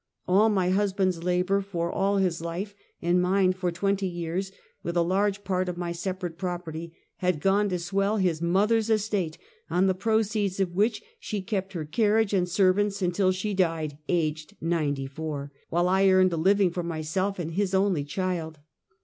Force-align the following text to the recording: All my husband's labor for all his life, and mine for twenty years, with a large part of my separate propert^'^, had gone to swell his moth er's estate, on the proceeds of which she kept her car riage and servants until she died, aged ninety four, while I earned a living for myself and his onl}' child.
All 0.27 0.49
my 0.49 0.69
husband's 0.69 1.21
labor 1.23 1.61
for 1.61 1.91
all 1.91 2.17
his 2.17 2.41
life, 2.41 2.73
and 3.03 3.21
mine 3.21 3.53
for 3.53 3.71
twenty 3.71 4.07
years, 4.07 4.51
with 4.81 4.97
a 4.97 5.03
large 5.03 5.43
part 5.43 5.69
of 5.69 5.77
my 5.77 5.91
separate 5.91 6.39
propert^'^, 6.39 6.91
had 7.17 7.39
gone 7.39 7.69
to 7.69 7.77
swell 7.77 8.17
his 8.17 8.41
moth 8.41 8.71
er's 8.71 8.89
estate, 8.89 9.37
on 9.69 9.85
the 9.85 9.93
proceeds 9.93 10.59
of 10.59 10.73
which 10.73 11.03
she 11.19 11.39
kept 11.43 11.73
her 11.73 11.85
car 11.85 12.13
riage 12.15 12.35
and 12.35 12.49
servants 12.49 13.03
until 13.03 13.31
she 13.31 13.53
died, 13.53 13.99
aged 14.09 14.57
ninety 14.59 15.05
four, 15.05 15.51
while 15.69 15.87
I 15.87 16.07
earned 16.09 16.33
a 16.33 16.35
living 16.35 16.71
for 16.71 16.81
myself 16.81 17.37
and 17.37 17.51
his 17.51 17.71
onl}' 17.75 18.07
child. 18.07 18.57